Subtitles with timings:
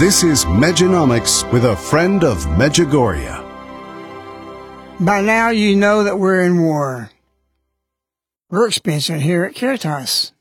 [0.00, 3.36] This is Mejanomics with a friend of Medjugorje.
[4.98, 7.10] By now you know that we're in war.
[8.48, 10.32] We're experiencing here at Caritas.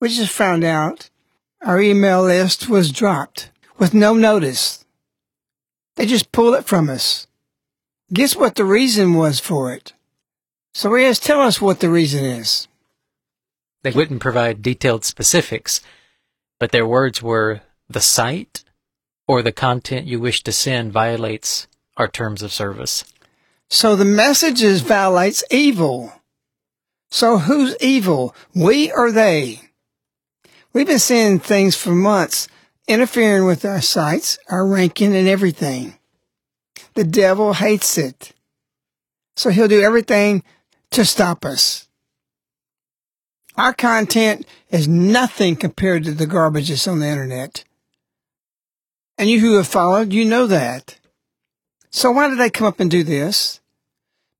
[0.00, 1.10] We just found out
[1.62, 4.84] our email list was dropped with no notice.
[5.96, 7.26] They just pulled it from us.
[8.12, 9.94] Guess what the reason was for it?
[10.74, 12.68] So Riaz, tell us what the reason is.
[13.82, 15.80] They wouldn't provide detailed specifics,
[16.60, 18.64] but their words were the site
[19.26, 23.04] or the content you wish to send violates our terms of service.
[23.70, 26.12] So the messages violates evil.
[27.10, 28.34] So who's evil?
[28.54, 29.60] We or they?
[30.72, 32.48] We've been seeing things for months
[32.86, 35.98] interfering with our sites, our ranking and everything.
[36.94, 38.32] The devil hates it.
[39.36, 40.42] So he'll do everything
[40.90, 41.88] to stop us.
[43.56, 47.64] Our content is nothing compared to the garbage that's on the internet.
[49.16, 50.98] And you who have followed, you know that.
[51.90, 53.60] So why did they come up and do this?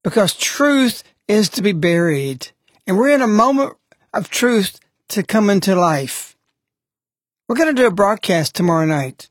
[0.02, 2.48] Because truth is to be buried.
[2.86, 3.76] And we're in a moment
[4.12, 6.36] of truth to come into life.
[7.48, 9.28] We're going to do a broadcast tomorrow night,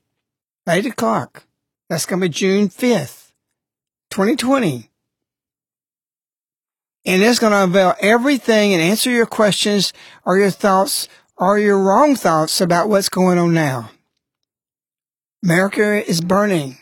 [0.68, 1.46] 8 o'clock.
[1.90, 3.32] That's going to be June 5th,
[4.12, 4.90] 2020.
[7.06, 9.92] And it's going to unveil everything and answer your questions
[10.26, 13.90] or your thoughts or your wrong thoughts about what's going on now.
[15.44, 16.78] America is burning.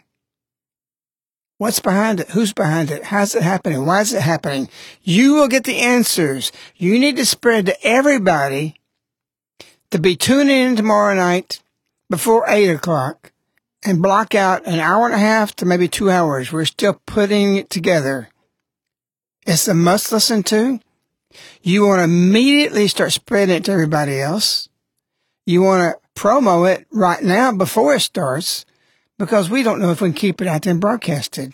[1.58, 2.30] What's behind it?
[2.30, 3.06] Who's behind it?
[3.06, 3.86] How's it happening?
[3.86, 4.70] Why is it happening?
[5.02, 6.52] You will get the answers.
[6.76, 8.76] You need to spread to everybody
[9.90, 11.62] to be tuning in tomorrow night
[12.10, 13.32] before eight o'clock
[13.84, 16.52] and block out an hour and a half to maybe two hours.
[16.52, 18.30] We're still putting it together.
[19.48, 20.80] It's a must listen to.
[21.64, 24.70] You want to immediately start spreading it to everybody else.
[25.46, 28.66] You want to promo it right now before it starts
[29.18, 31.54] because we don't know if we can keep it out there and broadcast it.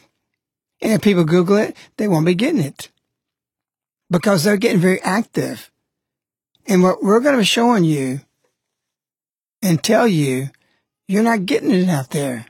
[0.81, 2.89] And if people Google it, they won't be getting it
[4.09, 5.71] because they're getting very active.
[6.67, 8.21] And what we're going to be showing you
[9.61, 10.49] and tell you,
[11.07, 12.45] you're not getting it out there.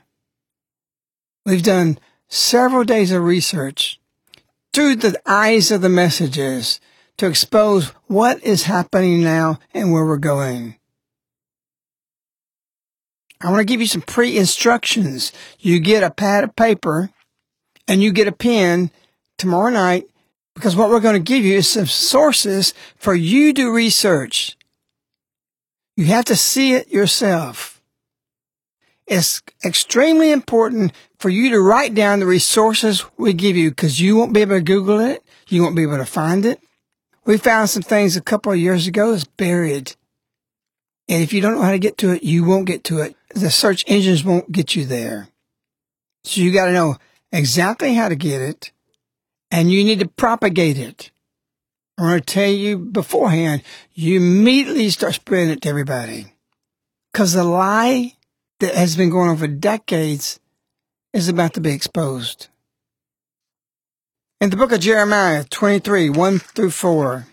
[1.46, 4.00] We've done several days of research
[4.72, 6.80] through the eyes of the messages
[7.16, 10.77] to expose what is happening now and where we're going.
[13.40, 15.32] I want to give you some pre-instructions.
[15.60, 17.10] You get a pad of paper
[17.86, 18.90] and you get a pen
[19.36, 20.06] tomorrow night
[20.54, 24.56] because what we're going to give you is some sources for you to research.
[25.96, 27.80] You have to see it yourself.
[29.06, 34.16] It's extremely important for you to write down the resources we give you because you
[34.16, 35.24] won't be able to Google it.
[35.48, 36.60] You won't be able to find it.
[37.24, 39.94] We found some things a couple of years ago that's buried.
[41.08, 43.16] And if you don't know how to get to it, you won't get to it.
[43.38, 45.28] The search engines won't get you there.
[46.24, 46.96] So you got to know
[47.30, 48.72] exactly how to get it
[49.50, 51.10] and you need to propagate it.
[51.96, 53.62] I want to tell you beforehand,
[53.94, 56.32] you immediately start spreading it to everybody.
[57.14, 58.14] Cause the lie
[58.60, 60.40] that has been going on for decades
[61.12, 62.48] is about to be exposed.
[64.40, 67.26] In the book of Jeremiah 23, 1 through 4.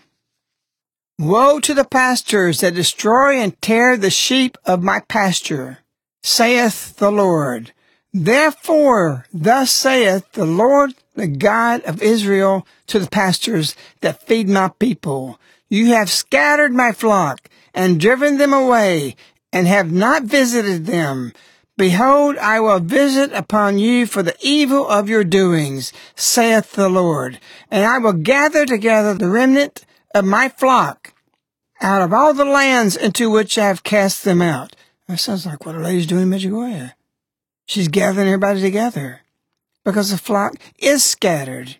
[1.18, 5.78] Woe to the pastors that destroy and tear the sheep of my pasture,
[6.26, 7.72] saith the Lord.
[8.12, 14.70] Therefore, thus saith the Lord, the God of Israel, to the pastors that feed my
[14.80, 15.38] people.
[15.68, 19.14] You have scattered my flock and driven them away
[19.52, 21.32] and have not visited them.
[21.78, 27.38] Behold, I will visit upon you for the evil of your doings, saith the Lord.
[27.70, 31.12] And I will gather together the remnant of my flock
[31.80, 34.75] out of all the lands into which I have cast them out.
[35.08, 36.92] That sounds like what a lady's doing in Medjugorje.
[37.66, 39.20] She's gathering everybody together
[39.84, 41.76] because the flock is scattered.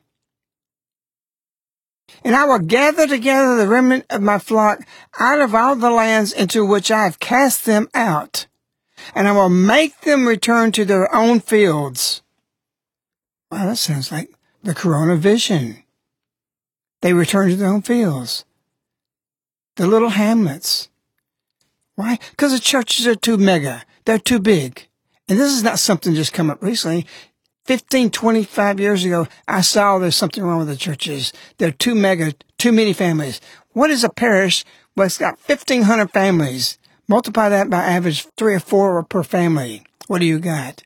[2.25, 4.81] And I will gather together the remnant of my flock
[5.19, 8.47] out of all the lands into which I have cast them out
[9.15, 12.23] and I will make them return to their own fields.
[13.51, 14.31] Well, that sounds like
[14.63, 15.83] the Corona vision.
[17.03, 18.45] They return to their own fields.
[19.77, 20.89] The little hamlets.
[21.97, 22.19] Why?
[22.31, 23.83] Because the churches are too mega.
[24.05, 24.87] They're too big.
[25.29, 27.07] And this is not something just come up recently.
[27.65, 31.33] 15, 25 years ago, I saw there's something wrong with the churches.
[31.59, 33.41] They're too mega, too many families.
[33.73, 34.65] What is a parish?
[34.95, 36.79] Well, it's got 1,500 families.
[37.09, 39.83] Multiply that by average three or four per family.
[40.07, 40.83] What do you got?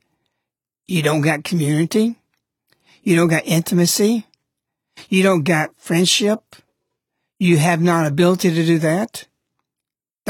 [0.86, 2.16] You don't got community.
[3.02, 4.26] You don't got intimacy.
[5.08, 6.56] You don't got friendship.
[7.38, 9.26] You have not ability to do that.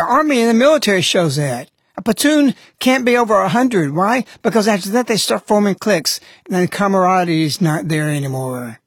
[0.00, 1.70] The army and the military shows that.
[1.94, 3.94] A platoon can't be over a hundred.
[3.94, 4.25] Why?
[4.41, 8.81] Because after that they start forming cliques and then camaraderie is not there anymore.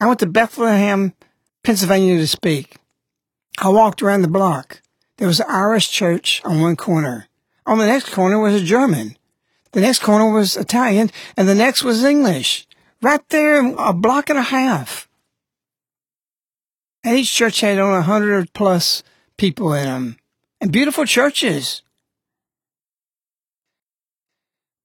[0.00, 1.12] I went to Bethlehem,
[1.62, 2.76] Pennsylvania to speak.
[3.58, 4.80] I walked around the block.
[5.18, 7.28] There was an Irish church on one corner.
[7.66, 9.18] On the next corner was a German.
[9.72, 12.66] The next corner was Italian, and the next was English.
[13.02, 15.06] Right there, a block and a half.
[17.04, 19.02] And each church had on a hundred plus
[19.36, 20.16] people in them.
[20.60, 21.82] And beautiful churches.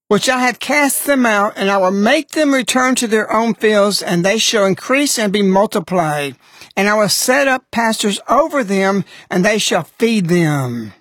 [0.08, 3.54] Which I have cast them out, and I will make them return to their own
[3.54, 6.36] fields, and they shall increase and be multiplied
[6.78, 10.92] and I will set up pastors over them, and they shall feed them.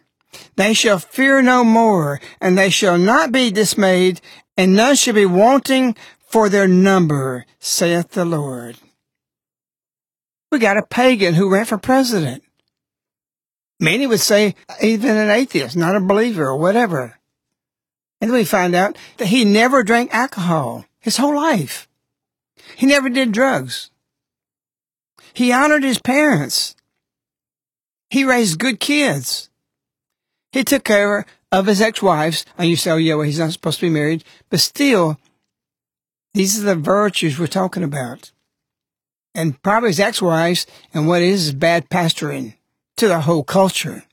[0.56, 4.20] They shall fear no more, and they shall not be dismayed,
[4.58, 8.78] and none shall be wanting for their number, saith the Lord.
[10.52, 12.44] We got a pagan who ran for president.
[13.80, 17.18] Many would say even an atheist, not a believer or whatever.
[18.20, 21.88] And then we find out that he never drank alcohol his whole life.
[22.76, 23.92] He never did drugs.
[25.34, 26.76] He honored his parents.
[28.10, 29.50] He raised good kids.
[30.52, 32.46] He took care of his ex-wives.
[32.58, 34.24] And you say, oh yeah, well, he's not supposed to be married.
[34.50, 35.20] But still,
[36.34, 38.32] these are the virtues we're talking about.
[39.38, 40.66] And probably his ex-wives
[40.96, 42.56] and what is bad pastoring
[42.96, 44.04] to the whole culture.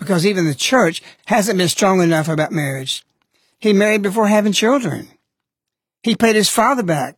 [0.00, 3.04] Because even the church hasn't been strong enough about marriage.
[3.60, 5.06] He married before having children.
[6.02, 7.14] He paid his father back.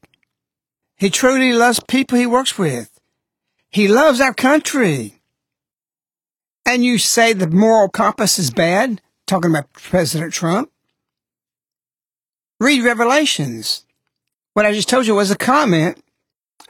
[0.98, 3.00] He truly loves people he works with.
[3.70, 5.22] He loves our country.
[6.66, 9.00] And you say the moral compass is bad?
[9.26, 10.70] Talking about President Trump?
[12.60, 13.86] Read Revelations.
[14.52, 16.02] What I just told you was a comment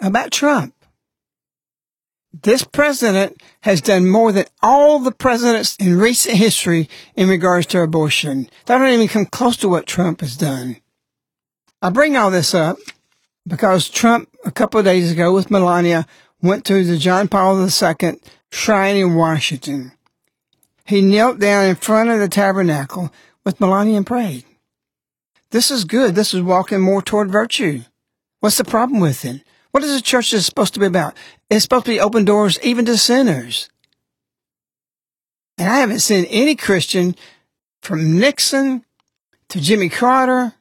[0.00, 0.74] about Trump.
[2.42, 7.82] This president has done more than all the presidents in recent history in regards to
[7.82, 8.48] abortion.
[8.66, 10.76] That don't even come close to what Trump has done.
[11.82, 12.78] I bring all this up
[13.46, 16.06] because Trump, a couple of days ago with Melania,
[16.40, 18.14] went to the John Paul II
[18.50, 19.92] shrine in Washington.
[20.86, 23.12] He knelt down in front of the tabernacle
[23.44, 24.44] with Melania and prayed.
[25.50, 26.14] This is good.
[26.14, 27.82] This is walking more toward virtue.
[28.40, 29.42] What's the problem with it?
[29.72, 31.16] What is the church supposed to be about?
[31.50, 33.68] It's supposed to be open doors even to sinners.
[35.58, 37.16] And I haven't seen any Christian
[37.82, 38.84] from Nixon
[39.48, 40.54] to Jimmy Carter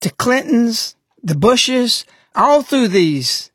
[0.00, 3.50] to Clinton's, the Bushes, all through these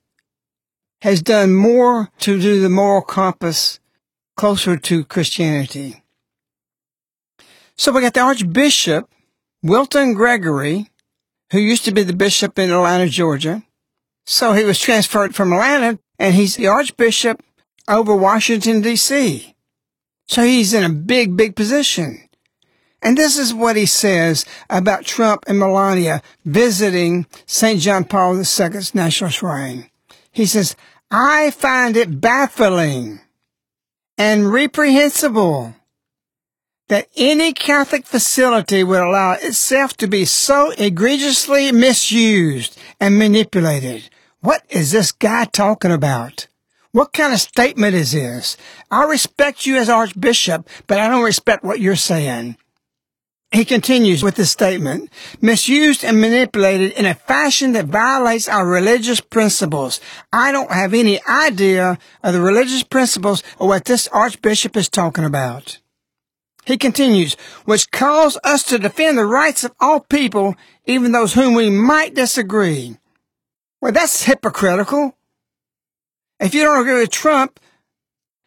[1.01, 3.79] has done more to do the moral compass
[4.38, 6.03] closer to Christianity.
[7.75, 9.10] So we got the Archbishop,
[9.63, 10.89] Wilton Gregory,
[11.51, 13.63] who used to be the bishop in Atlanta, Georgia.
[14.25, 17.44] So he was transferred from Atlanta and he's the Archbishop
[17.88, 19.56] over Washington, D.C.
[20.28, 22.30] So he's in a big, big position.
[23.01, 27.80] And this is what he says about Trump and Melania visiting St.
[27.80, 29.90] John Paul II's National Shrine.
[30.32, 30.75] He says,
[31.10, 33.20] I find it baffling
[34.18, 35.75] and reprehensible
[36.92, 44.10] that any Catholic facility would allow itself to be so egregiously misused and manipulated.
[44.42, 46.50] What is this guy talking about?
[46.92, 48.58] What kind of statement is this?
[48.92, 52.58] I respect you as Archbishop, but I don't respect what you're saying.
[53.54, 59.22] He continues with this statement, misused and manipulated in a fashion that violates our religious
[59.22, 60.02] principles.
[60.34, 65.24] I don't have any idea of the religious principles or what this archbishop is talking
[65.24, 65.81] about.
[66.65, 71.53] He continues, which calls us to defend the rights of all people, even those whom
[71.53, 72.98] we might disagree.
[73.82, 75.18] Well, that's hypocritical.
[76.39, 77.60] If you don't agree with Trump,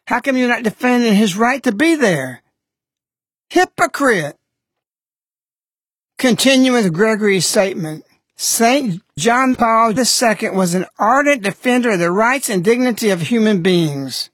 [0.07, 2.41] how come you're not defending his right to be there?
[3.49, 4.37] Hypocrite.
[6.17, 8.05] Continuing with Gregory's statement,
[8.37, 9.01] St.
[9.17, 14.29] John Paul II was an ardent defender of the rights and dignity of human beings.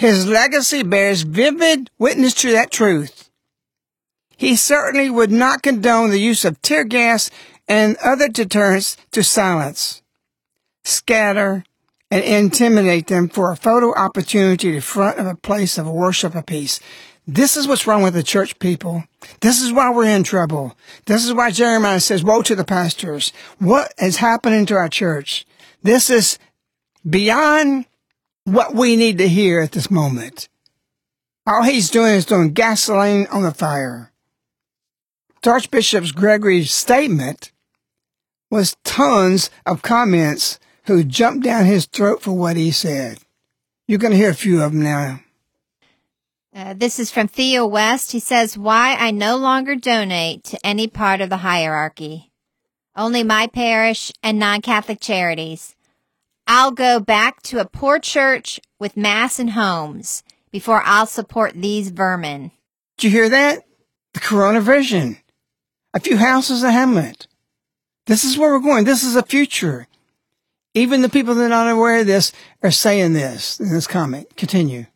[0.00, 3.28] His legacy bears vivid witness to that truth.
[4.34, 7.30] He certainly would not condone the use of tear gas
[7.68, 10.00] and other deterrents to silence,
[10.84, 11.64] scatter,
[12.10, 16.80] and intimidate them for a photo opportunity in front of a place of worship peace.
[17.26, 19.04] This is what's wrong with the church people.
[19.42, 20.78] This is why we're in trouble.
[21.04, 23.34] This is why Jeremiah says, woe to the pastors.
[23.58, 25.44] What is happening to our church?
[25.82, 26.38] This is
[27.06, 27.84] beyond
[28.44, 30.48] what we need to hear at this moment.
[31.46, 34.12] All he's doing is throwing gasoline on the fire.
[35.44, 37.50] Archbishop Gregory's statement
[38.50, 43.18] was tons of comments who jumped down his throat for what he said.
[43.88, 45.20] You're going to hear a few of them now.
[46.54, 48.12] Uh, this is from Theo West.
[48.12, 52.30] He says, Why I no longer donate to any part of the hierarchy.
[52.96, 55.76] Only my parish and non Catholic charities.
[56.52, 61.90] I'll go back to a poor church with mass and homes before I'll support these
[61.90, 62.50] vermin.
[62.98, 63.60] Did you hear that?
[64.14, 65.18] The Corona Vision.
[65.94, 67.28] A few houses a hamlet.
[68.06, 68.82] This is where we're going.
[68.82, 69.86] This is a future.
[70.74, 72.32] Even the people that are not aware of this
[72.64, 74.36] are saying this in this comment.
[74.36, 74.86] Continue.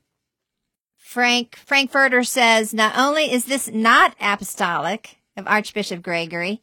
[0.97, 6.63] Frank Frankfurter says not only is this not apostolic of Archbishop Gregory,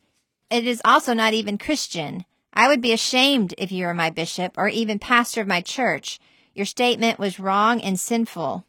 [0.50, 2.26] it is also not even Christian.
[2.54, 6.20] I would be ashamed if you were my bishop or even pastor of my church.
[6.54, 8.66] Your statement was wrong and sinful.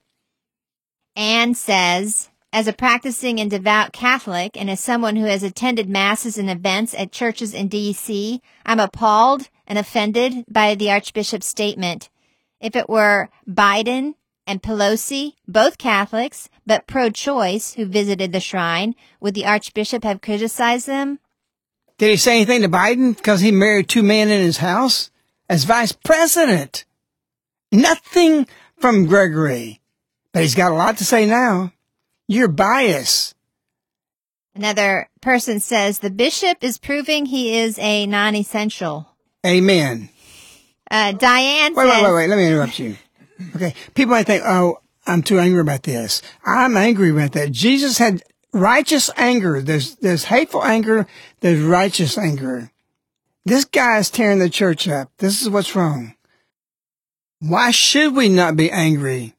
[1.16, 6.38] Anne says, as a practicing and devout Catholic and as someone who has attended masses
[6.38, 12.10] and events at churches in D.C., I'm appalled and offended by the Archbishop's statement.
[12.60, 14.14] If it were Biden,
[14.46, 20.86] and Pelosi, both Catholics, but pro-choice, who visited the shrine, would the Archbishop have criticized
[20.86, 21.18] them?
[21.98, 25.10] Did he say anything to Biden because he married two men in his house
[25.48, 26.84] as vice president?
[27.70, 28.46] Nothing
[28.78, 29.80] from Gregory,
[30.32, 31.72] but he's got a lot to say now.
[32.28, 33.34] You're biased.
[34.54, 39.08] Another person says the bishop is proving he is a non-essential.
[39.46, 40.10] Amen.
[40.90, 42.26] Uh, Diane wait, says, wait, wait, wait.
[42.28, 42.96] Let me interrupt you.
[43.56, 43.74] Okay.
[43.94, 46.20] People might think, oh, I'm too angry about this.
[46.44, 47.50] I'm angry about that.
[47.50, 48.22] Jesus had
[48.52, 49.60] righteous anger.
[49.60, 51.06] There's, there's hateful anger.
[51.40, 52.70] There's righteous anger.
[53.44, 55.10] This guy is tearing the church up.
[55.18, 56.14] This is what's wrong.
[57.40, 59.34] Why should we not be angry?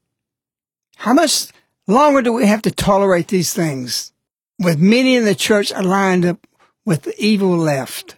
[0.98, 1.48] How much
[1.88, 4.12] longer do we have to tolerate these things
[4.60, 6.46] with many in the church aligned up
[6.86, 8.16] with the evil left?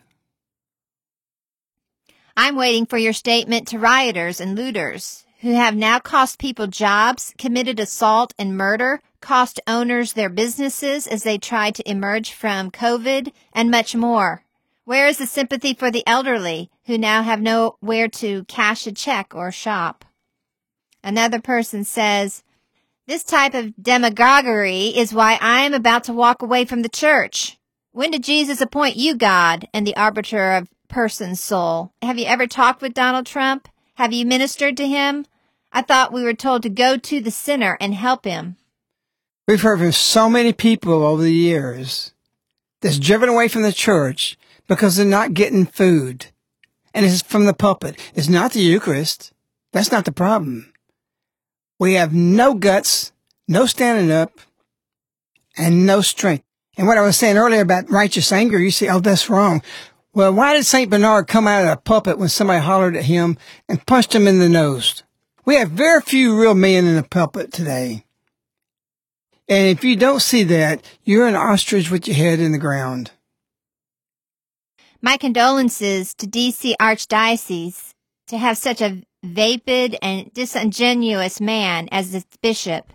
[2.36, 7.34] I'm waiting for your statement to rioters and looters who have now cost people jobs,
[7.38, 13.34] committed assault and murder, cost owners their businesses as they try to emerge from COVID,
[13.52, 14.46] and much more.
[14.84, 19.34] Where is the sympathy for the elderly who now have nowhere to cash a check
[19.34, 20.06] or shop?
[21.04, 22.44] Another person says,
[23.08, 27.58] this type of demagoguery is why I am about to walk away from the church.
[27.92, 31.92] When did Jesus appoint you God and the arbiter of person's soul.
[32.02, 33.68] Have you ever talked with Donald Trump?
[33.96, 35.26] Have you ministered to him?
[35.72, 38.58] I thought we were told to go to the sinner and help him.
[39.48, 42.14] We've heard from so many people over the years
[42.82, 44.38] that's driven away from the church
[44.68, 46.28] because they're not getting food.
[46.96, 48.00] And it's from the pulpit.
[48.16, 49.34] It's not the Eucharist.
[49.72, 50.74] That's not the problem.
[51.78, 53.12] We have no guts,
[53.48, 54.32] no standing up,
[55.56, 56.44] and no strength.
[56.78, 59.62] And what I was saying earlier about righteous anger, you say, oh, that's wrong.
[60.14, 60.90] Well, why did St.
[60.90, 63.38] Bernard come out of the pulpit when somebody hollered at him
[63.70, 65.04] and punched him in the nose?
[65.44, 68.05] We have very few real men in the pulpit today.
[69.48, 73.12] And if you don't see that, you're an ostrich with your head in the ground.
[75.02, 77.94] My condolences to DC Archdiocese
[78.28, 82.92] to have such a vapid and disingenuous man as its bishop.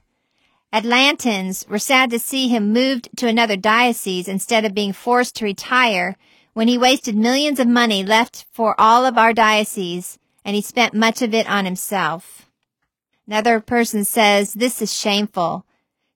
[0.73, 5.45] Atlantans were sad to see him moved to another diocese instead of being forced to
[5.45, 6.17] retire
[6.53, 10.95] when he wasted millions of money left for all of our diocese and he spent
[10.95, 12.51] much of it on himself.
[13.27, 15.65] Another person says, this is shameful.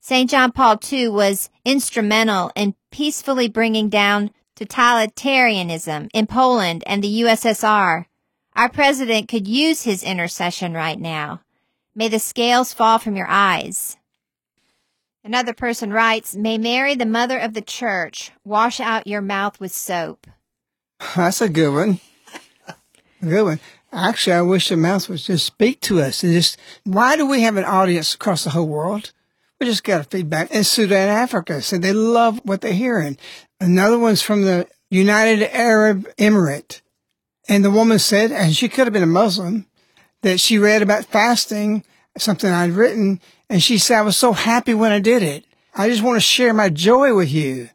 [0.06, 0.28] St.
[0.28, 8.04] John Paul II was instrumental in peacefully bringing down totalitarianism in Poland and the USSR.
[8.54, 11.40] Our president could use his intercession right now.
[11.94, 13.96] May the scales fall from your eyes.
[15.24, 19.72] Another person writes, May Mary, the mother of the church, wash out your mouth with
[19.72, 20.26] soap.
[21.16, 22.00] That's a good one.
[22.68, 23.60] A good one.
[23.90, 26.22] Actually, I wish the mouth would just speak to us.
[26.22, 29.10] And just, why do we have an audience across the whole world?
[29.64, 31.62] We just got a feedback in Sudan, Africa.
[31.62, 33.16] So they love what they're hearing.
[33.58, 36.82] Another one's from the United Arab Emirate.
[37.48, 39.64] And the woman said, and she could have been a Muslim,
[40.20, 41.82] that she read about fasting,
[42.18, 45.46] something I'd written, and she said, I was so happy when I did it.
[45.74, 47.70] I just want to share my joy with you.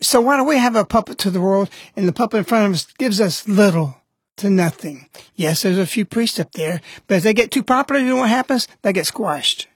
[0.00, 2.66] So why don't we have a puppet to the world and the puppet in front
[2.66, 3.98] of us gives us little
[4.38, 5.08] to nothing.
[5.36, 8.16] Yes, there's a few priests up there, but if they get too popular, you know
[8.16, 8.66] what happens?
[8.82, 9.67] They get squashed.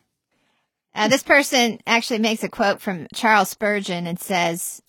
[0.95, 4.83] Uh, this person actually makes a quote from Charles Spurgeon and says,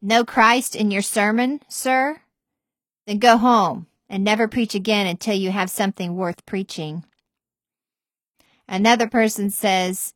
[0.00, 2.20] No Christ in your sermon, sir?
[3.06, 7.04] Then go home and never preach again until you have something worth preaching.
[8.68, 10.12] Another person says,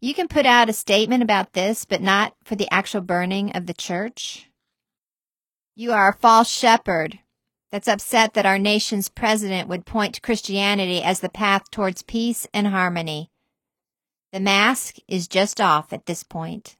[0.00, 3.66] You can put out a statement about this, but not for the actual burning of
[3.66, 4.50] the church.
[5.76, 7.20] You are a false shepherd
[7.70, 12.46] that's upset that our nation's president would point to Christianity as the path towards peace
[12.52, 13.31] and harmony.
[14.32, 16.76] The mask is just off at this point.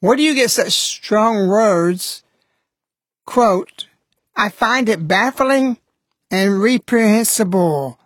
[0.00, 2.22] Where do you get such strong words?
[3.24, 3.88] Quote,
[4.36, 5.78] I find it baffling
[6.30, 7.98] and reprehensible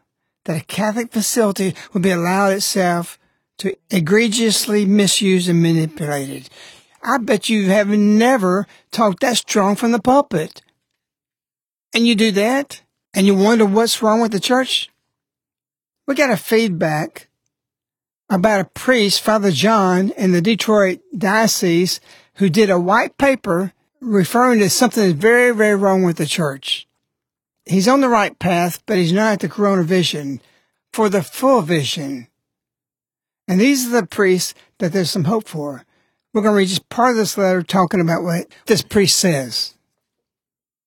[0.45, 3.19] that a Catholic facility would be allowed itself
[3.59, 6.49] to egregiously misuse and manipulated.
[7.03, 10.63] I bet you have never talked that strong from the pulpit.
[11.95, 12.83] And you do that?
[13.13, 14.89] And you wonder what's wrong with the church?
[16.07, 17.29] We got a feedback
[18.31, 22.01] about a priest, Father John, in the Detroit diocese
[22.35, 26.87] who did a white paper referring to something that's very, very wrong with the church.
[27.67, 30.41] He's on the right path, but he's not at the corona vision
[30.93, 32.29] for the full vision.
[33.47, 35.85] And these are the priests that there's some hope for.
[36.33, 39.75] We're going to read just part of this letter talking about what this priest says.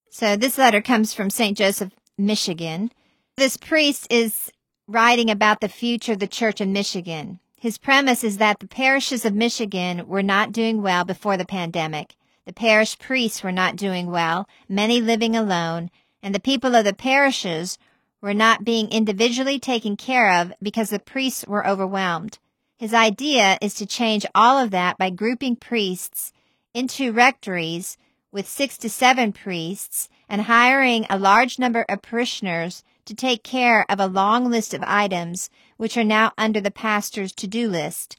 [0.09, 1.57] So this letter comes from St.
[1.57, 2.91] Joseph, Michigan.
[3.35, 4.51] This priest is
[4.87, 7.39] writing about the future of the church in Michigan.
[7.59, 12.15] His premise is that the parishes of Michigan were not doing well before the pandemic.
[12.45, 15.89] The parish priests were not doing well, many living alone,
[16.21, 17.77] and the people of the parishes
[18.21, 22.39] were not being individually taken care of because the priests were overwhelmed.
[22.77, 26.33] His idea is to change all of that by grouping priests
[26.73, 27.97] into rectories
[28.31, 33.85] with six to seven priests and hiring a large number of parishioners to take care
[33.89, 38.17] of a long list of items which are now under the pastor's to-do list.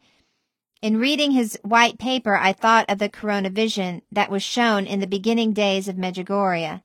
[0.83, 5.01] In reading his white paper, I thought of the Corona vision that was shown in
[5.01, 6.83] the beginning days of Medjugorje.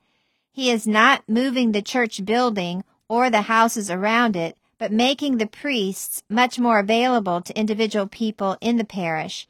[0.51, 5.47] He is not moving the church building or the houses around it, but making the
[5.47, 9.47] priests much more available to individual people in the parish.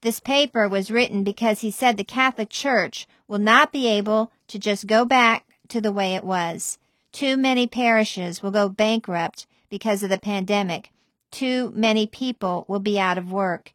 [0.00, 4.58] This paper was written because he said the Catholic Church will not be able to
[4.58, 6.78] just go back to the way it was.
[7.12, 10.90] Too many parishes will go bankrupt because of the pandemic.
[11.30, 13.72] Too many people will be out of work.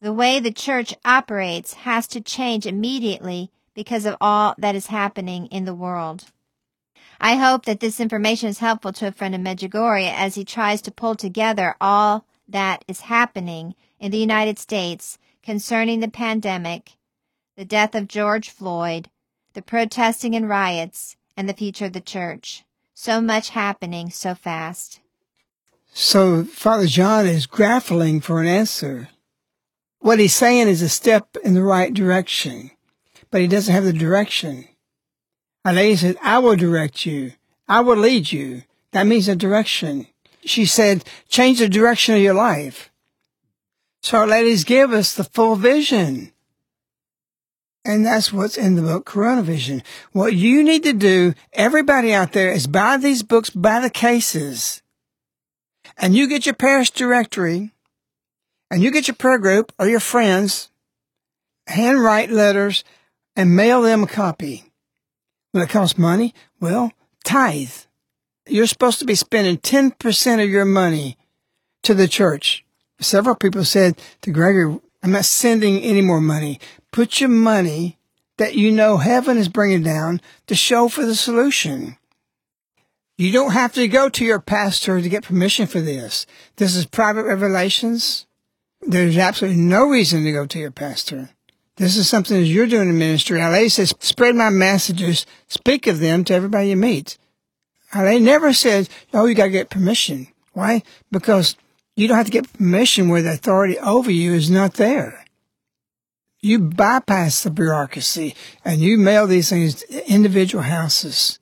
[0.00, 5.46] The way the church operates has to change immediately because of all that is happening
[5.46, 6.26] in the world.
[7.18, 10.82] I hope that this information is helpful to a friend in Medjugorje as he tries
[10.82, 16.92] to pull together all that is happening in the United States concerning the pandemic,
[17.56, 19.08] the death of George Floyd,
[19.54, 22.64] the protesting and riots, and the future of the church.
[22.98, 25.00] So much happening so fast.
[25.92, 29.10] So Father John is grappling for an answer.
[29.98, 32.70] What he's saying is a step in the right direction,
[33.30, 34.66] but he doesn't have the direction.
[35.66, 37.32] Our lady said, I will direct you.
[37.68, 38.62] I will lead you.
[38.92, 40.06] That means a direction.
[40.46, 42.90] She said, change the direction of your life.
[44.00, 46.32] So our ladies give us the full vision.
[47.86, 49.80] And that's what's in the book Corona Vision.
[50.10, 54.82] What you need to do, everybody out there, is buy these books by the cases.
[55.96, 57.70] And you get your parish directory,
[58.72, 60.68] and you get your prayer group or your friends,
[61.68, 62.82] handwrite letters,
[63.36, 64.64] and mail them a copy.
[65.54, 66.34] Will it cost money?
[66.58, 66.90] Well,
[67.24, 67.70] tithe.
[68.48, 71.18] You're supposed to be spending 10% of your money
[71.84, 72.64] to the church.
[72.98, 76.58] Several people said to Gregory, I'm not sending any more money.
[76.96, 77.98] Put your money
[78.38, 81.98] that you know heaven is bringing down to show for the solution.
[83.18, 86.24] You don't have to go to your pastor to get permission for this.
[86.56, 88.24] This is private revelations.
[88.80, 91.28] There's absolutely no reason to go to your pastor.
[91.76, 93.40] This is something that you're doing in ministry.
[93.40, 97.18] LA says, spread my messages, speak of them to everybody you meet.
[97.94, 100.28] LA never says, oh, you gotta get permission.
[100.54, 100.82] Why?
[101.12, 101.56] Because
[101.94, 105.25] you don't have to get permission where the authority over you is not there.
[106.46, 111.40] You bypass the bureaucracy and you mail these things to individual houses.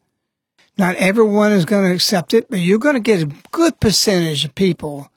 [0.79, 4.47] Not everyone is going to accept it, but you're going to get a good percentage
[4.47, 5.11] of people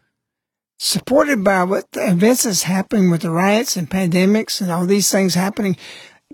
[0.77, 5.09] supported by what the events that's happening with the riots and pandemics and all these
[5.09, 5.77] things happening.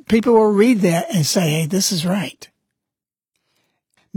[0.09, 2.49] People will read that and say, Hey, this is right.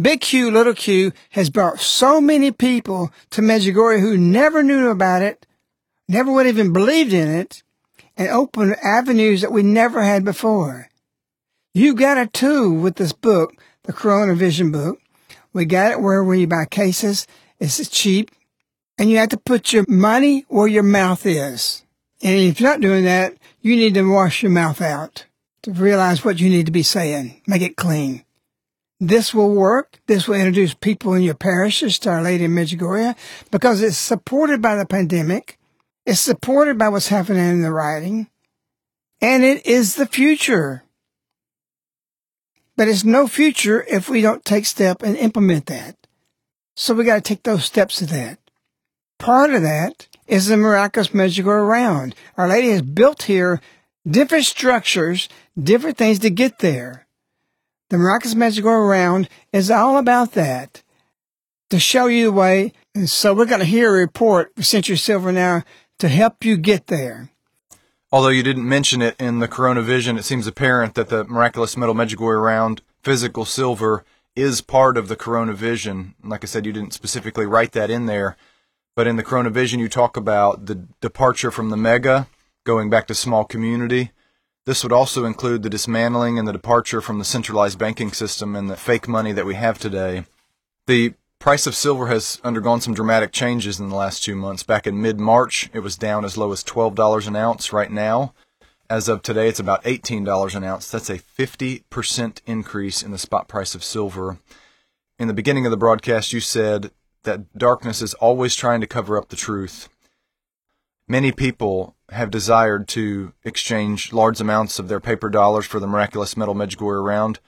[0.01, 5.21] Big Q, Little Q has brought so many people to Medjugorje who never knew about
[5.21, 5.47] it,
[6.09, 7.63] never would even believed in it,
[8.17, 10.89] and opened avenues that we never had before.
[11.75, 14.99] You got it too with this book, the Corona Vision book.
[15.53, 17.27] We got it where we buy cases.
[17.59, 18.31] It's cheap.
[18.99, 21.85] And you have to put your money where your mouth is.
[22.23, 25.27] And if you're not doing that, you need to wash your mouth out
[25.63, 27.43] to realize what you need to be saying.
[27.47, 28.25] Make it clean.
[28.99, 29.99] This will work.
[30.07, 33.15] This will introduce people in your parishes to Our Lady in Medjugorje
[33.51, 35.56] because it's supported by the pandemic.
[36.07, 38.29] It's supported by what's happening in the writing.
[39.21, 40.85] And it is the future.
[42.77, 45.97] But it's no future if we don't take step and implement that.
[46.77, 48.39] So we got to take those steps to that.
[49.19, 52.15] Part of that is the miraculous Medjugorje around.
[52.37, 53.61] Our Lady has built here
[54.09, 55.29] different structures,
[55.61, 57.07] different things to get there.
[57.89, 60.83] The Miraculous Medjugorje around is all about that,
[61.71, 62.73] to show you the way.
[62.95, 65.63] And so we're going to hear a report Century Silver now
[65.99, 67.31] to help you get there.
[68.13, 71.77] Although you didn't mention it in the Corona Vision, it seems apparent that the Miraculous
[71.77, 74.05] Metal Medjugorje Round physical silver
[74.35, 76.15] is part of the Corona Vision.
[76.23, 78.37] Like I said, you didn't specifically write that in there,
[78.95, 82.27] but in the Corona Vision, you talk about the departure from the mega,
[82.65, 84.13] going back to small community,
[84.67, 88.69] this would also include the dismantling and the departure from the centralized banking system and
[88.69, 90.25] the fake money that we have today.
[90.89, 91.15] The
[91.47, 94.65] price of silver has undergone some dramatic changes in the last two months.
[94.65, 97.73] Back in mid March, it was down as low as $12 an ounce.
[97.73, 98.35] Right now,
[98.91, 100.91] as of today, it's about $18 an ounce.
[100.91, 104.39] That's a 50% increase in the spot price of silver.
[105.21, 106.91] In the beginning of the broadcast, you said
[107.23, 109.89] that darkness is always trying to cover up the truth.
[111.07, 116.37] Many people have desired to exchange large amounts of their paper dollars for the miraculous
[116.37, 117.39] metal Medjugorje round,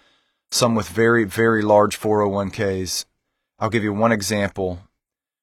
[0.53, 3.05] some with very, very large 401ks.
[3.59, 4.81] I'll give you one example.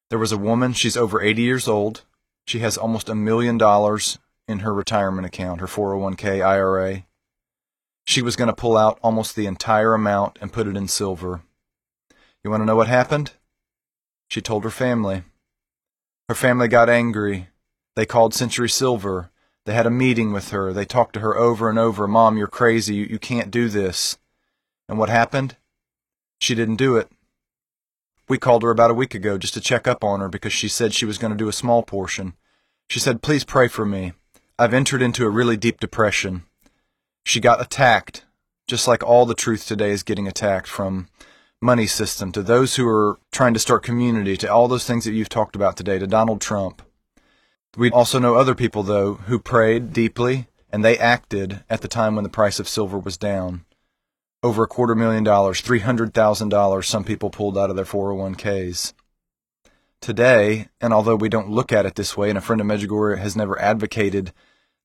[0.09, 2.03] There was a woman, she's over 80 years old.
[2.47, 7.05] She has almost a million dollars in her retirement account, her 401k IRA.
[8.05, 11.41] She was going to pull out almost the entire amount and put it in silver.
[12.43, 13.31] You want to know what happened?
[14.29, 15.23] She told her family.
[16.29, 17.47] Her family got angry
[17.95, 19.31] they called Century Silver.
[19.65, 20.73] They had a meeting with her.
[20.73, 22.07] They talked to her over and over.
[22.07, 22.95] Mom, you're crazy.
[22.95, 24.17] You, you can't do this.
[24.87, 25.55] And what happened?
[26.39, 27.09] She didn't do it.
[28.27, 30.67] We called her about a week ago just to check up on her because she
[30.67, 32.33] said she was going to do a small portion.
[32.89, 34.13] She said, Please pray for me.
[34.57, 36.43] I've entered into a really deep depression.
[37.23, 38.25] She got attacked,
[38.67, 41.07] just like all the truth today is getting attacked from
[41.61, 45.13] money system to those who are trying to start community to all those things that
[45.13, 46.81] you've talked about today to Donald Trump.
[47.77, 52.15] We also know other people, though, who prayed deeply and they acted at the time
[52.15, 53.65] when the price of silver was down.
[54.45, 58.93] Over a quarter million dollars, $300,000, some people pulled out of their 401ks.
[59.99, 63.17] Today, and although we don't look at it this way, and a friend of Medjugorje
[63.17, 64.33] has never advocated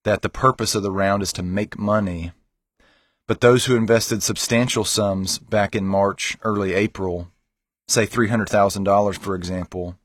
[0.04, 2.32] that the purpose of the round is to make money,
[3.28, 7.28] But those who invested substantial sums back in March, early April,
[7.86, 9.98] say $300,000 for example,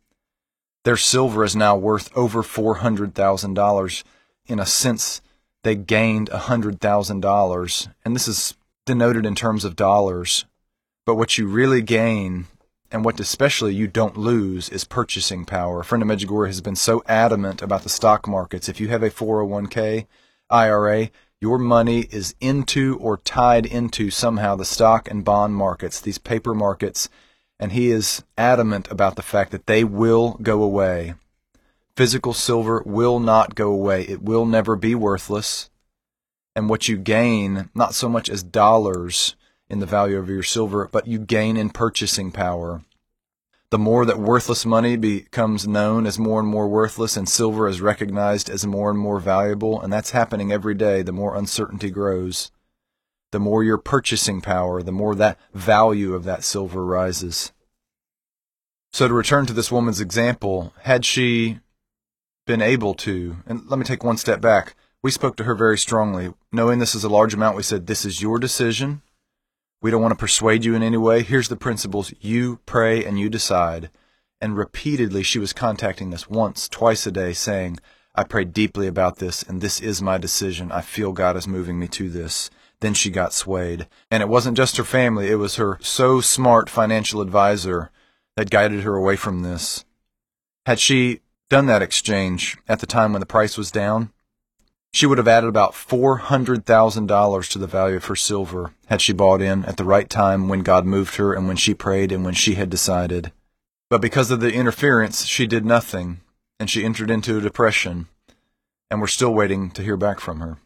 [0.83, 4.03] their silver is now worth over $400,000
[4.47, 5.21] in a sense
[5.63, 8.53] they gained $100,000 and this is
[8.85, 10.45] denoted in terms of dollars
[11.05, 12.47] but what you really gain
[12.91, 15.81] and what especially you don't lose is purchasing power.
[15.81, 18.67] A friend of Medjugorje has been so adamant about the stock markets.
[18.67, 20.07] If you have a 401k,
[20.49, 26.17] IRA, your money is into or tied into somehow the stock and bond markets, these
[26.17, 27.07] paper markets,
[27.59, 31.13] and he is adamant about the fact that they will go away.
[31.95, 34.03] Physical silver will not go away.
[34.03, 35.69] It will never be worthless.
[36.55, 39.35] And what you gain, not so much as dollars
[39.69, 42.83] in the value of your silver, but you gain in purchasing power.
[43.71, 47.81] The more that worthless money becomes known as more and more worthless and silver is
[47.81, 52.51] recognized as more and more valuable, and that's happening every day, the more uncertainty grows.
[53.31, 57.51] The more your purchasing power, the more that value of that silver rises.
[58.93, 61.59] So to return to this woman's example, had she
[62.45, 65.77] been able to, and let me take one step back, we spoke to her very
[65.77, 66.33] strongly.
[66.51, 69.03] Knowing this is a large amount, we said, This is your decision.
[69.79, 71.21] We don't want to persuade you in any way.
[71.21, 72.11] Here's the principles.
[72.21, 73.91] You pray and you decide.
[74.41, 77.77] And repeatedly, she was contacting us once, twice a day, saying,
[78.15, 80.71] I prayed deeply about this, and this is my decision.
[80.71, 82.49] I feel God is moving me to this.
[82.79, 83.87] Then she got swayed.
[84.09, 87.91] And it wasn't just her family, it was her so smart financial advisor
[88.37, 89.85] that guided her away from this.
[90.65, 94.11] Had she done that exchange at the time when the price was down,
[94.95, 99.41] she would have added about $400,000 to the value of her silver had she bought
[99.41, 102.33] in at the right time when God moved her and when she prayed and when
[102.33, 103.33] she had decided.
[103.89, 106.21] But because of the interference, she did nothing,
[106.61, 108.07] and she entered into a depression,
[108.89, 110.59] and we're still waiting to hear back from her.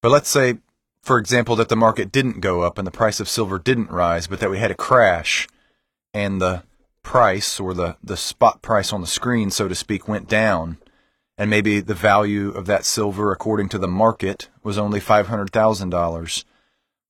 [0.00, 0.60] But let's say,
[1.02, 4.26] for example, that the market didn't go up and the price of silver didn't rise,
[4.26, 5.46] but that we had a crash
[6.14, 6.62] and the
[7.02, 10.78] price or the, the spot price on the screen, so to speak, went down
[11.38, 16.44] and maybe the value of that silver according to the market was only $500,000.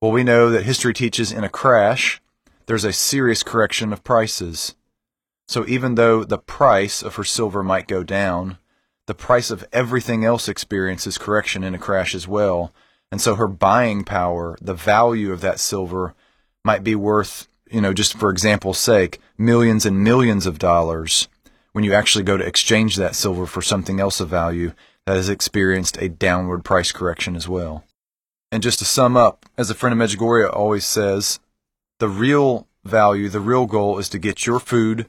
[0.00, 2.20] Well, we know that history teaches in a crash,
[2.66, 4.74] there's a serious correction of prices.
[5.48, 8.58] So even though the price of her silver might go down,
[9.06, 12.74] the price of everything else experiences correction in a crash as well.
[13.10, 16.14] And so her buying power, the value of that silver
[16.62, 21.28] might be worth, you know, just for example's sake, millions and millions of dollars
[21.72, 24.72] when you actually go to exchange that silver for something else of value
[25.06, 27.84] that has experienced a downward price correction as well.
[28.50, 31.38] And just to sum up, as a friend of Medjugorje always says,
[31.98, 35.08] the real value, the real goal is to get your food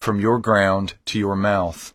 [0.00, 1.94] from your ground to your mouth.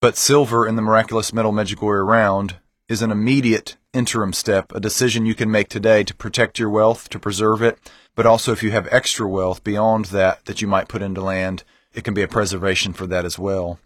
[0.00, 2.56] But silver in the miraculous metal Medjugorje round
[2.88, 7.08] is an immediate interim step, a decision you can make today to protect your wealth,
[7.08, 7.78] to preserve it,
[8.14, 11.64] but also if you have extra wealth beyond that that you might put into land,
[11.96, 13.80] it can be a preservation for that as well.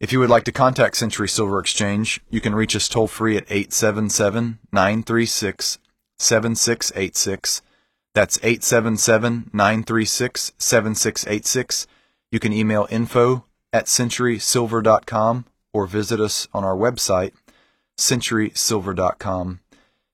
[0.00, 3.36] If you would like to contact Century Silver Exchange, you can reach us toll free
[3.36, 5.78] at 877 936
[6.18, 7.62] 7686.
[8.12, 11.86] That's 877 936 7686.
[12.30, 17.32] You can email info at centurysilver.com or visit us on our website,
[17.96, 19.60] centurysilver.com.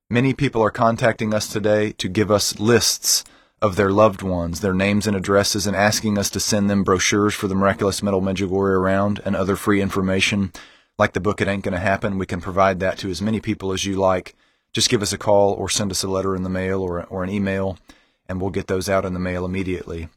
[0.08, 3.24] Many people are contacting us today to give us lists
[3.62, 7.34] of their loved ones, their names and addresses, and asking us to send them brochures
[7.34, 10.52] for the Miraculous Metal Medjugorje around and other free information.
[10.98, 13.72] Like the book It Ain't Gonna Happen, we can provide that to as many people
[13.72, 14.34] as you like.
[14.72, 17.22] Just give us a call or send us a letter in the mail or, or
[17.22, 17.78] an email,
[18.26, 20.08] and we'll get those out in the mail immediately.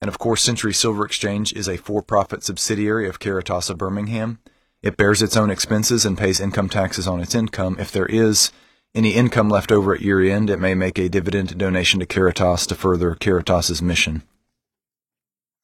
[0.00, 4.38] And of course, Century Silver Exchange is a for profit subsidiary of Caritas of Birmingham.
[4.82, 7.76] It bears its own expenses and pays income taxes on its income.
[7.78, 8.52] If there is
[8.94, 12.66] any income left over at year end, it may make a dividend donation to Caritas
[12.66, 14.22] to further Caritas's mission.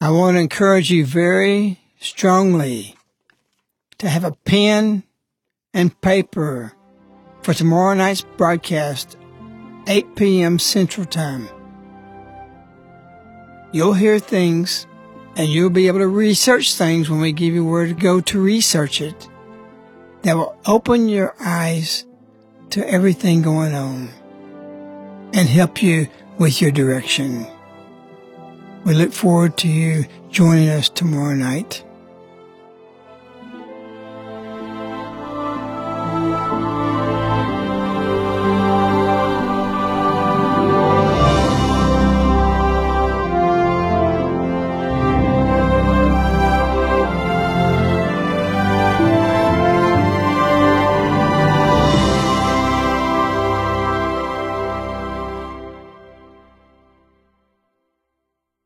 [0.00, 2.96] I want to encourage you very strongly
[3.98, 5.04] to have a pen
[5.72, 6.72] and paper
[7.42, 9.16] for tomorrow night's broadcast,
[9.86, 10.58] 8 p.m.
[10.58, 11.48] Central Time.
[13.72, 14.86] You'll hear things
[15.36, 18.40] and you'll be able to research things when we give you where to go to
[18.40, 19.28] research it
[20.22, 22.06] that will open your eyes
[22.70, 24.08] to everything going on
[25.32, 27.46] and help you with your direction.
[28.84, 31.84] We look forward to you joining us tomorrow night.